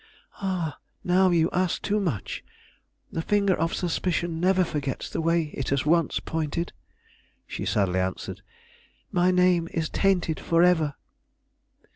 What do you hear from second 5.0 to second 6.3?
the way it has once